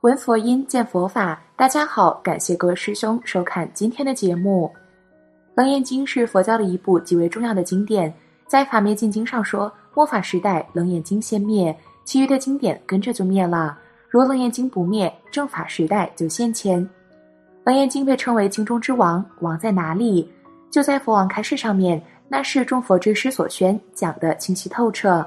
[0.00, 1.38] 闻佛音，见佛法。
[1.56, 4.72] 大家好，感谢各位师兄收看今天的节目。
[5.54, 8.10] 《楞严经》是佛教的一部极为重要的经典，
[8.46, 13.78] 在《法灭尽经》上说，末法时代，《楞严经》先灭，其余的经典跟着就灭了。
[14.08, 16.82] 如《楞严经》不灭，正法时代就现前。
[17.64, 20.32] 《楞严经》被称为经中之王，王在哪里？
[20.70, 25.22] 就在佛王开示上面，那是众佛之师所宣，讲的清晰透彻。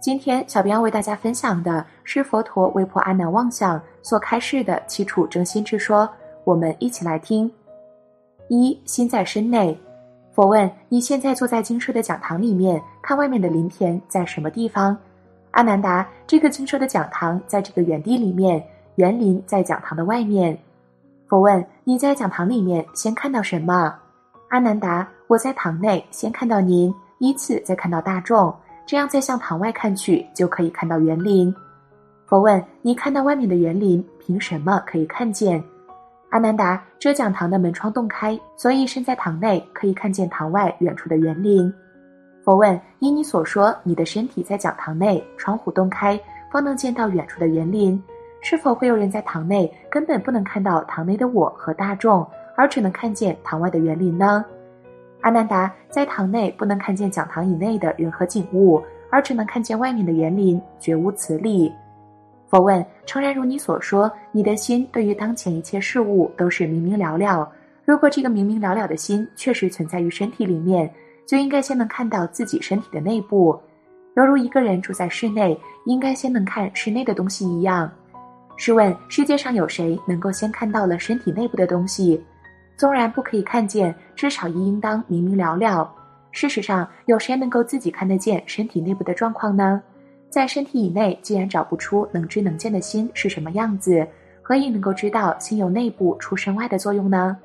[0.00, 6.08] 今天，小编要为大家分享的是佛陀为破阿难妄想所开示的七处正心之说，
[6.44, 7.50] 我们一起来听。
[8.48, 9.76] 一心在身内，
[10.32, 14.96] 佛问：你现在坐在精舍的讲堂里面，看外面的林田在什么地方？
[15.50, 20.56] 阿难答：这个精舍的讲堂在这个园地里面，园林在讲堂的外面。
[21.26, 23.92] 佛问：你在讲堂里面先看到什么？
[24.50, 28.54] 阿难答：我在堂内先看到您，依次再看到大众。
[28.88, 31.54] 这样再向堂外看去，就可以看到园林。
[32.24, 35.62] 佛问：你看到外面的园林，凭什么可以看见？
[36.30, 41.70] 阿难答：遮讲堂的门窗洞开，所以身在堂内可以看见堂外远处的园林。
[42.42, 46.18] 佛问：依你所说，你的身体在讲堂内，窗户洞开，
[46.50, 48.02] 方能见到远处的园林。
[48.40, 54.42] 是否会有人在堂内根本不能看到堂内的我和大众，而只能看见堂外的园林呢？
[55.20, 61.72] 阿难达在堂内不能看见讲堂以内的人和景物，而只能看见外面的园林，绝无此理。
[62.48, 67.50] 佛问：诚然如你所说，你的心对于当前一切事物都是明明了了。
[67.84, 70.90] 如果这个明明了了的心确实存在于身体里面，
[71.26, 73.58] 就应该先能看到自己身体的内部，
[74.16, 77.90] 犹如一个人住在室内，应该先能看室内的东西一样。
[78.56, 82.22] 试问世界上有谁能够先看到了身体内部的东西？
[82.78, 85.92] 纵然不可以看见，至少也应当明明了了。
[86.30, 89.82] 事实上，有谁能够自己看得见身体内部的状况呢？
[90.30, 94.06] 在身体以内，既然找不出能知能见的心是什么样子，
[94.40, 97.36] 何以能够知道心由内部出身外的作用呢？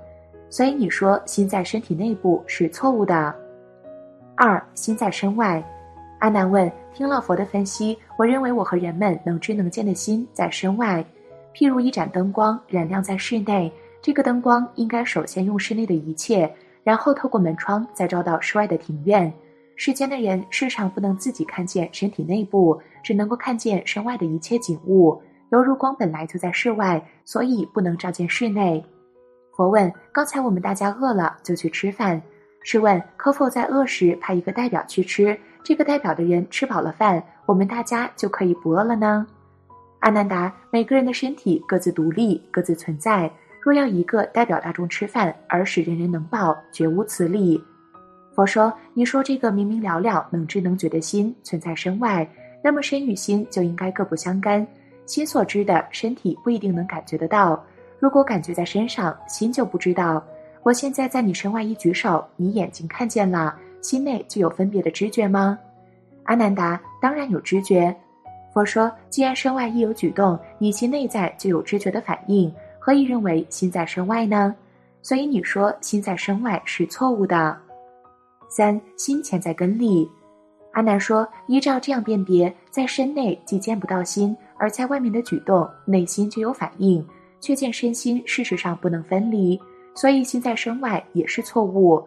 [0.51, 3.33] 所以你说心在身体内部是错误的。
[4.35, 5.63] 二心在身外。
[6.19, 11.03] 阿难问：听了佛的分析，我认为我和人们能知能见的心在身外，
[11.55, 13.71] 譬如一盏灯光燃亮在室内。
[14.03, 16.53] 这个灯光应该首先用室内的一切，
[16.83, 19.31] 然后透过门窗再照到室外的庭院。
[19.77, 25.21] 世间的人时常不能自己看见身体内部，只能够看见身外的一切景物，
[25.51, 28.83] 犹如光本来就在室外，所以不能照见室内。
[29.55, 32.21] 佛问：刚才我们大家饿了就去吃饭，
[32.61, 35.39] 试问可否在饿时派一个代表去吃？
[35.63, 39.25] 这个代表的人吃饱了饭，我们大家就可以不饿了呢？
[39.99, 43.31] 阿难达：每个人的身体各自独立，各自存在。
[43.63, 47.63] 若要一个代表大众吃饭，而使人人能报，绝无此理。
[48.35, 52.27] 佛说：“你说这个明明了了、能知能觉的心存在身外，
[52.61, 54.67] 那么身与心就应该各不相干。
[55.05, 57.63] 心所知的身体不一定能感觉得到。
[57.99, 60.21] 如果感觉在身上，心就不知道。
[60.61, 65.57] 我现在在你身外一举手，你眼睛看见了，心内就有分别的知觉吗？”
[66.25, 67.95] 阿难达：“当然有知觉。”
[68.53, 72.53] 佛说：“既然身外一有举动，你心内在就有知觉的反应。”
[72.85, 74.53] 何以认为心在身外呢？
[75.01, 77.57] 所以你说心在身外是错误的。
[78.49, 80.05] 三心潜在根里，
[80.73, 87.01] 阿难说，依照这样辨别，在身内既见不到心，而在外面的举动，内心就有反应，
[87.39, 89.57] 却见身心事实上不能分离，
[89.95, 92.05] 所以心在身外也是错误。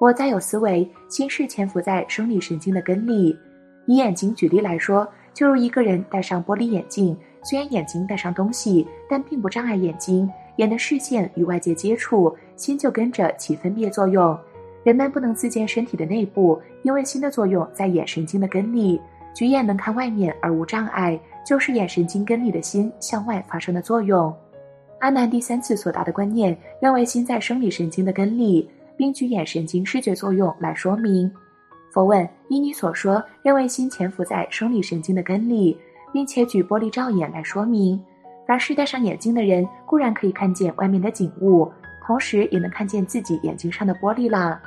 [0.00, 3.38] 我再有思维，心是潜伏在生理神经的根里。
[3.86, 7.16] 以眼睛举例来说，就如一个人戴上玻璃眼镜。
[7.42, 14.36] 虽然眼睛戴上东西，但并不障碍眼睛，眼的视线与外界接触，心就跟着起分别作用。
[14.82, 19.00] 人们不能自见身体的内部，因为心的作用在眼神经的根里，
[19.34, 24.34] 举眼能看外面而无障碍，就是眼神经根里的心向外发生的作用。
[25.00, 31.30] 阿难第三次所答的观念，认为心在生理神经的根里，并举眼神经视觉作用来说明。
[31.92, 35.76] 佛问：依你所说，认为心潜伏在生理神经的根里？
[36.16, 38.02] 并且举玻璃罩眼来说明，
[38.46, 41.70] 凡是戴上眼镜的人固然可以看见外面的景物，
[42.06, 44.58] 同时也能看见自己眼睛上的玻璃啦。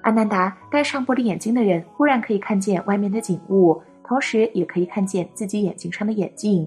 [0.00, 6.66] 阿难达，戴上玻璃眼镜的人固然可以看见外面的景物，同时也可以看见自己眼睛上的眼镜。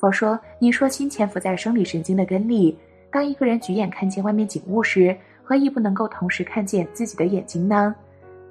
[0.00, 2.74] 佛说：你说心潜伏在生理神经的根里，
[3.12, 7.94] 当一个人举眼看见外面景物时，何以不能够同时看见自己的眼睛呢？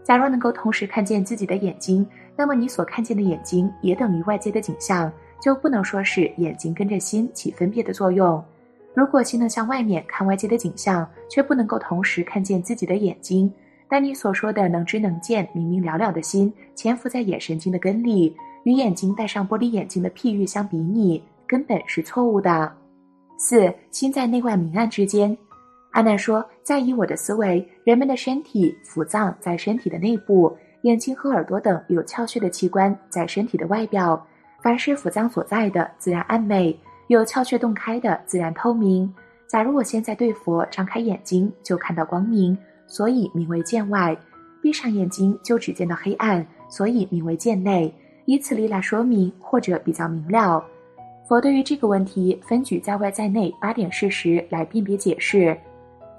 [0.06, 2.06] 假若能够同时看见自己的眼睛，
[2.38, 5.12] 那么你所看见的眼睛也等于外界的景象，
[5.42, 8.42] 就不能说是眼睛跟着心起分别的作用。
[8.94, 13.52] 如果心能向外面看外界的景象，却不能够同时看见自己的眼睛，
[13.90, 22.72] 那你所说的能知能见、明明了了的心潜伏在眼神经的根里，与眼睛戴上玻璃眼镜的譬喻相比拟，根本是错误的。
[23.38, 25.36] 四心在内外明暗之间。
[25.96, 34.22] 阿难说，在以我的思维，人们的身体腑脏在身体的内部，眼睛和耳朵等有窍穴的器官在身体的外表。
[34.62, 36.78] 凡是腑脏所在的，自然暗昧；
[37.08, 39.10] 有窍穴洞开的，自然透明。
[39.48, 42.58] 假如我现在对佛张开眼睛，就看到光明，
[42.88, 44.14] 所以名为见外；
[44.62, 47.94] 闭上眼睛，就只见到黑暗，所以名为见内。
[48.26, 50.62] 以此例来说明，或者比较明了。
[51.26, 55.58] 佛对于这个问题，分举在外在内八点事实来辨别解释。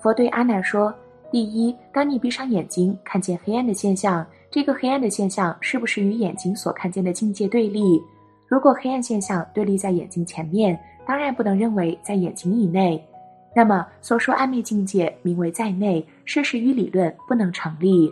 [0.07, 0.95] 佛对阿难说：
[1.33, 8.01] 第一，当你闭上眼睛，看见黑暗的现象，这个黑暗的现象是不是与眼睛所看见的境界对立？
[8.47, 13.05] 如果黑暗现象对立在眼睛前面，当然不能认为在眼睛以内。
[13.53, 18.09] 那么所说暗昧境界名为在内，事实与理论不能成立。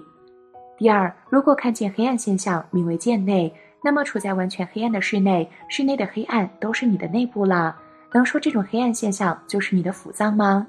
[0.77, 3.55] 第二，如果看见黑暗现象名为见内，
[3.85, 7.77] 那么处在完全黑暗的室内，室内的黑暗都是你的内部了。
[8.13, 10.67] 能说这种黑暗现象就是你的腑脏吗？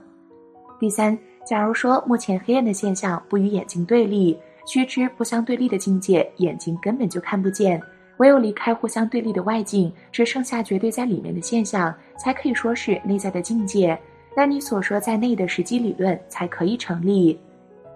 [0.80, 7.82] 第三，假如说目前黑暗的现象不与眼睛对立，须知不相对立的境界，眼睛根本就看不见。
[8.18, 13.98] 唯有离开互相对立的外境，只剩下绝对在里面的现象，才可以说是内在的境界。
[14.36, 17.40] 那你所说在内的实际理论才可以成立。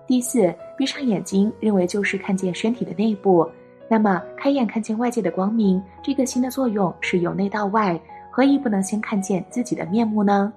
[0.07, 3.47] 第四，闭上眼睛，认为就是看见身体的内部。
[3.89, 7.99] 那么开眼看见外界的光明，这个心的作用是由内到外，
[8.29, 10.51] 何以不能先看见自己的面目呢？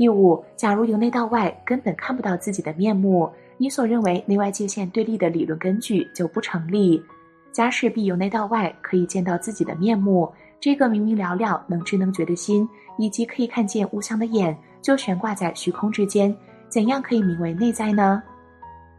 [0.00, 7.04] 第五，假如由内到外根本看不到自己的面目，你所认为内外界限对立的理论根据就不成立。
[7.52, 10.26] 假使必由内到外可以见到自己的面目，
[10.58, 12.66] 这个明明了了能知能觉的心，
[12.96, 14.56] 以及可以看见无相的眼。
[14.80, 16.34] 就悬挂在虚空之间，
[16.70, 18.22] 怎样可以名为内在呢？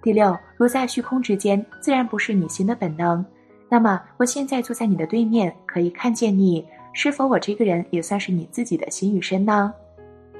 [0.03, 3.25] 第六，如在虚空之间，自然不是你心的本能。
[3.67, 6.63] 那么，我现在坐在你的对面，可以看见你，
[6.93, 9.73] 是否我这个人也算是你自己的心与身呢？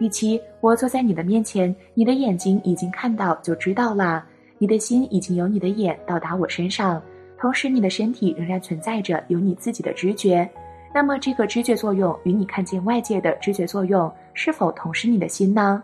[0.01, 4.25] 第七，我坐在你的面前，你的眼睛已经看到就知道了，
[4.57, 6.99] 你的心已经由你的眼到达我身上，
[7.37, 10.49] 同时你的身体仍然存在着有你自己的知觉。
[10.91, 14.11] 那么，这个知觉作用与你看见外界的知觉作用。
[14.33, 15.83] 是否同是你的心呢？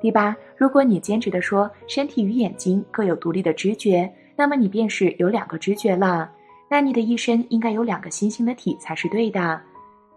[0.00, 6.30] 第八，如果你坚持的说身体与眼睛各有独立的知觉，那么你便是有两个知觉了。
[6.70, 9.60] 那你的一生应该有两个新兴的体才是对的。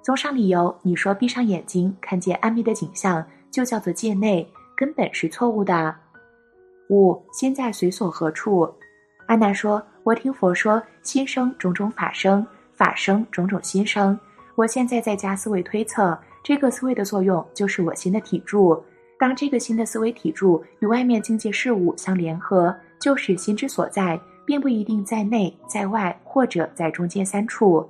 [0.02, 5.96] 综上理由，你说闭上眼睛看见暗昧的景象就叫做界内，根本是错误的。
[6.90, 8.68] 五，心在随所何处？
[9.28, 14.20] 阿难说：“我听佛说，心生种种法生，法生种种心生。
[14.56, 18.82] 我现在在家思维推测。”这个思维的作用就是我心的体柱。
[19.20, 27.88] 当这个心的思维体柱与外面境界事物相联合，就是心之所在，并不一定在内、在外或者在中间三处。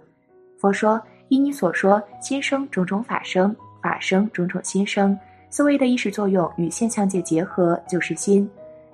[0.57, 5.17] 佛说：依你所说，心生种种法生，法生种种心生。
[5.49, 8.47] 思维的意识作用与现象界结合，就是心。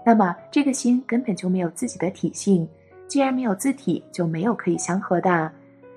[0.05, 2.67] 那么这个心根本就没有自己的体性。
[3.07, 5.51] 既然没有自体，就没有可以相合的。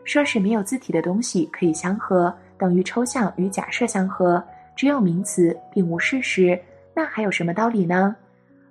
[0.05, 2.35] 说是没有自体的东西可以相合。
[2.56, 4.43] 等于抽象与假设相合，
[4.75, 6.58] 只有名词，并无事实，
[6.94, 8.14] 那还有什么道理呢？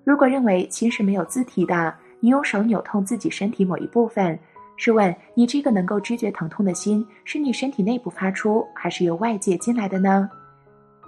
[0.04, 4.38] 如果认为心是没有自体的，你用手扭痛自己身体某一部分，
[4.78, 10.30] 试问你这个能够知觉疼痛的心，是你身体内部发出，还是由外界进来的呢？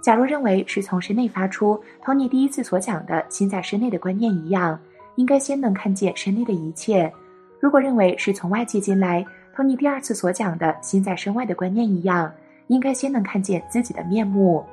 [0.02, 4.78] 假如认为是从身内发出，同你第一次所讲的心在身内的观念一样，
[5.16, 7.10] 应该先能看见身内的一切；
[7.58, 9.24] 如果认为是从外界进来，
[9.54, 12.30] 同你第二次所讲的心在身外的观念一样。
[12.70, 14.64] 应该先能看见自己的面目。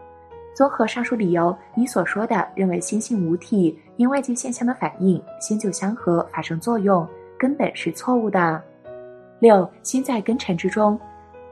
[0.53, 7.07] 综合上述理由，你所说的认为心性无体，因外界现象的反应，心就相合发生作用，
[7.39, 8.63] 根本是错误的。
[9.39, 10.99] 六心在根尘之中。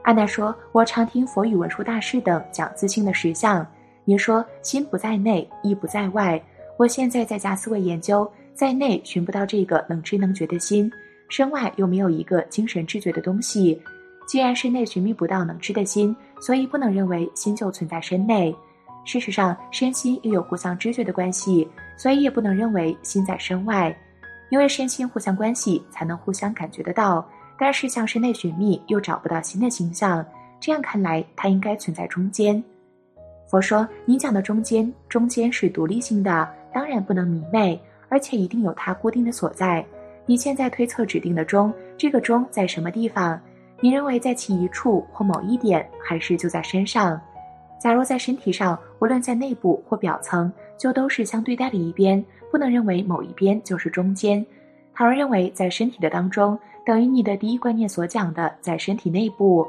[0.02, 3.66] 阿难说：“我常听佛语文殊大师等讲自性的实相。
[4.04, 6.40] 您说心不在内，亦不在外。
[6.78, 10.90] 我现在在家思维研究，在内寻不到这个能知能觉的心，
[11.28, 13.82] 身外又没有一个精神知觉的东西。
[14.26, 18.54] 既然是内寻觅不到能知的心。”所以不能认为心就存在身内，
[19.06, 21.66] 事实上身心又有互相知觉的关系，
[21.96, 23.96] 所以也不能认为心在身外，
[24.50, 27.26] 因为身心互相关系才能互相感觉得到。
[27.58, 30.24] 但是向身内寻觅又找不到新的形象，
[30.60, 32.62] 这样看来它应该存在中间。
[33.48, 39.84] 佛说你讲的中间，中间是独立性的，当然不能迷昧，而且一定有它固定的所在。
[40.26, 43.40] 你现在推测指定的中，这个中在什么地方？
[43.80, 47.20] 你认为在其一处或某一点，还是就在身上？
[47.78, 54.44] 假如在身体上，无论在内部或表层，就都是相对待的一边，不能认为某一边就是中间。
[54.96, 59.68] 倘若认为在身体的当中，等于你的第一观念所讲的在身体内部。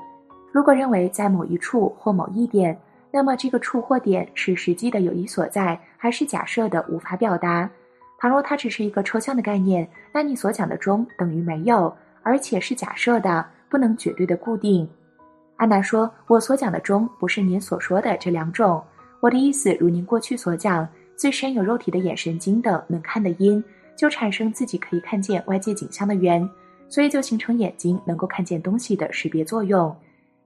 [0.54, 2.80] 如果认为在某一处或某一点，
[3.12, 7.70] 那么这个处或点是实际的有一所在，还是假设的无法表达？
[8.18, 11.94] 倘若它只是一个抽象的概念，那你所讲的中等于没有，
[12.24, 14.88] 而且是假设的，不能绝对的固定。
[15.58, 18.82] 阿难说：“我所讲的中不是您所说的这两种。
[19.20, 23.62] 我的意思，如您过去所讲，自身有肉体的眼神经等能看的因，
[23.98, 26.48] 就产生自己可以看见外界景象的缘，
[26.88, 29.94] 所以就形成眼睛能够看见东西的识别作用。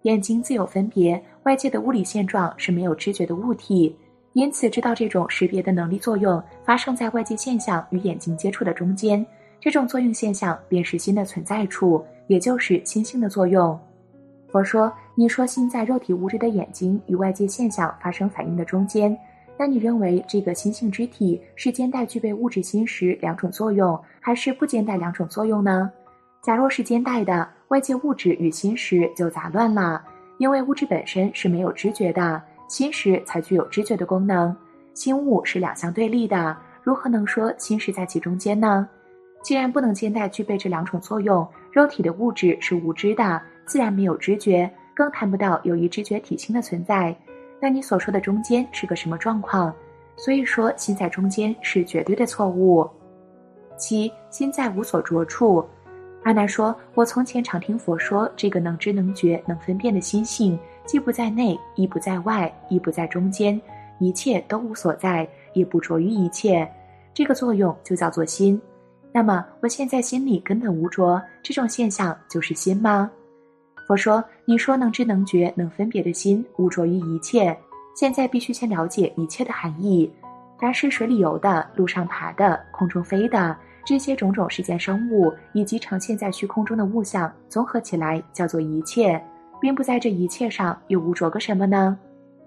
[0.04, 3.96] 眼睛自有分别，外界的物理现状是没有知觉的物体。”
[4.34, 9.26] 因此，知道这种识别的能力作用发生在外界现象与眼睛接触的中间，
[9.60, 13.78] 这种作用现象便是心的存在处，也就是心性的作用。
[14.50, 19.16] 佛说：“你说心在肉体物质的眼睛与外界现象发生反应的中间，
[19.62, 25.88] 那你认为这个心性之体是兼带具备物质心识两种作用，还是不兼带两种作用呢？
[26.42, 30.04] 假若是兼带的，外界物质与心识就杂乱了，
[30.40, 34.56] 因为物质本身是没有知觉的。”心识才具有知觉的功能，
[34.96, 38.90] 心物是两相对立的，如何能说心识在其中间呢？
[39.44, 47.16] 既然不能兼带具备这两种作用，肉体的物质是无知的，自然没有知觉，更谈不到有一知觉体性的存在。
[47.62, 49.74] 那你所说的中间是个什么状况？
[50.18, 52.90] 所以说心在中间是绝对的错误。
[53.78, 55.64] 七心在无所着处。
[56.24, 63.60] 阿难说：“我从前常听佛说，这个能知能觉能分辨的心性。”既不在内，亦不在外，亦不在中间，
[64.00, 66.68] 一切都无所在，也不着于一切。
[67.14, 68.60] 这个作用就叫做心。
[69.14, 73.10] 那么我现在心里根本无着，这种现象就是心吗？
[73.92, 77.54] 佛说：“你说能知能觉能分别的心无着于一切，
[77.94, 80.10] 现在必须先了解一切的含义。
[80.58, 89.22] 凡是水里游的、路上爬的、空中飞的这些种种世间生物，以及呈现在虚空中的物象，综合起来叫做一切。”
[89.60, 92.00] 并不在这一切上又污浊个什么呢？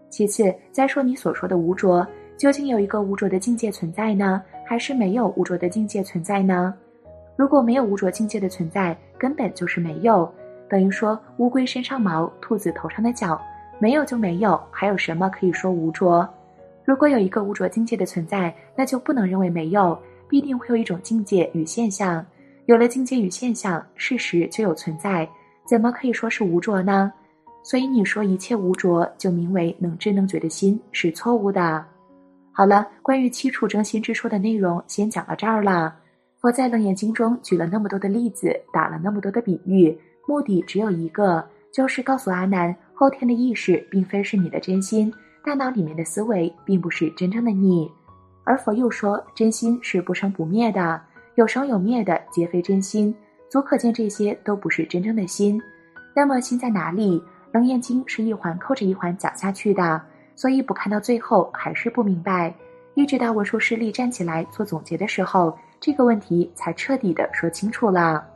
[0.08, 2.06] 其次，再说你所说的污浊，
[2.38, 6.74] 究竟有一个污浊的境界存在呢，还是没有污浊的境界存在呢？
[7.36, 10.32] 如果没有污浊境界的存在，根本就是没有，
[10.68, 13.40] 等于说乌龟身上毛，兔子头上的角，
[13.78, 16.28] 没有就没有，还有什么可以说污浊？
[16.84, 22.24] 如果有一个污浊境界的存在，那就不能认为没有，必定会有一种境界与现象，
[22.66, 25.28] 有了境界与现象，事实就有存在。
[25.66, 27.12] 怎么可以说是无着呢？
[27.62, 31.82] 所以你说一切无着，就名为能知能觉的心是错误的。
[32.52, 35.96] 好了，关于七处争心之说的内容，先讲到这儿了。
[36.38, 45.12] 佛在楞严经中举了那么多的例子，打了那么多的比喻，目的只有一个，就是告诉阿难，后天的意识并非是你的真心，
[45.44, 47.90] 大脑里面的思维并不是真正的你。
[48.44, 51.00] 而佛又说，真心是不生不灭的，
[51.34, 53.14] 有生有灭的皆非真心。
[53.48, 55.60] 足可见，这些都不是真正的心。
[56.14, 57.22] 那么心在哪里？
[57.52, 60.02] 楞严经是一环扣着一环讲下去的，
[60.34, 62.52] 所以不看到最后还是不明白。
[62.94, 68.26] 一直到文殊师利站起来做总结的时候，这个问题才彻底的说清楚了。